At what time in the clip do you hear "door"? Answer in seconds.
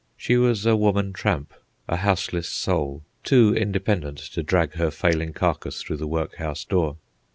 6.65-6.97